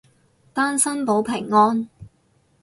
[0.51, 1.87] 單身保平安